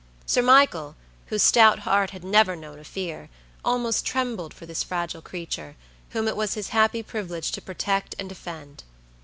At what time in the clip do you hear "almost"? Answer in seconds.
3.63-4.03